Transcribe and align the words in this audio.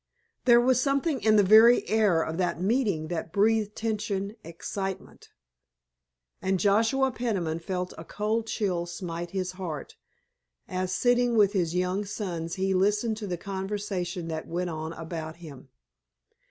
There 0.45 0.59
was 0.59 0.81
something 0.81 1.21
in 1.21 1.35
the 1.35 1.43
very 1.43 1.87
air 1.87 2.23
of 2.23 2.37
that 2.39 2.59
meeting 2.59 3.07
that 3.09 3.31
breathed 3.31 3.75
tension, 3.75 4.35
excitement. 4.43 5.29
And 6.41 6.59
Joshua 6.59 7.11
Peniman 7.11 7.59
felt 7.59 7.93
a 7.99 8.03
cold 8.03 8.47
chill 8.47 8.87
smite 8.87 9.29
his 9.29 9.51
heart, 9.51 9.97
as 10.67 10.91
sitting 10.91 11.37
with 11.37 11.53
his 11.53 11.75
young 11.75 12.03
sons 12.03 12.55
he 12.55 12.73
listened 12.73 13.17
to 13.17 13.27
the 13.27 13.37
conversation 13.37 14.27
that 14.29 14.47
went 14.47 14.71
on 14.71 14.91
about 14.93 15.35
him. 15.35 15.69